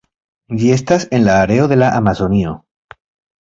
Ĝi 0.61 0.71
estas 0.75 1.05
en 1.17 1.23
la 1.27 1.35
areo 1.43 1.67
de 1.73 1.79
la 1.83 1.91
Amazonio. 2.01 2.57